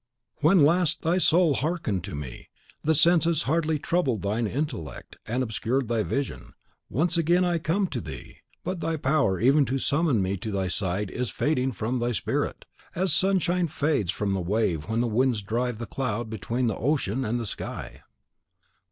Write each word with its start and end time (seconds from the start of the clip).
When 0.37 0.65
last 0.65 1.03
thy 1.03 1.19
soul 1.19 1.53
hearkened 1.53 2.03
to 2.05 2.15
me, 2.15 2.49
the 2.83 2.95
senses 2.95 3.45
already 3.47 3.77
troubled 3.77 4.23
thine 4.23 4.47
intellect 4.47 5.17
and 5.27 5.43
obscured 5.43 5.89
thy 5.89 6.01
vision. 6.01 6.53
Once 6.89 7.17
again 7.17 7.45
I 7.45 7.59
come 7.59 7.85
to 7.89 8.01
thee; 8.01 8.37
but 8.63 8.79
thy 8.79 8.97
power 8.97 9.39
even 9.39 9.63
to 9.65 9.77
summon 9.77 10.23
me 10.23 10.37
to 10.37 10.49
thy 10.49 10.69
side 10.69 11.11
is 11.11 11.29
fading 11.29 11.71
from 11.73 11.99
thy 11.99 12.13
spirit, 12.13 12.65
as 12.95 13.13
sunshine 13.13 13.67
fades 13.67 14.09
from 14.11 14.33
the 14.33 14.41
wave 14.41 14.89
when 14.89 15.01
the 15.01 15.07
winds 15.07 15.43
drive 15.43 15.77
the 15.77 15.85
cloud 15.85 16.31
between 16.31 16.65
the 16.65 16.77
ocean 16.77 17.23
and 17.23 17.39
the 17.39 17.45
sky." 17.45 18.01